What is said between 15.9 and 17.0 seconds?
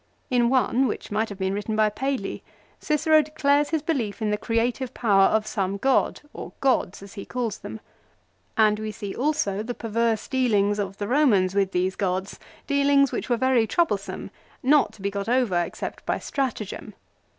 by stratagem.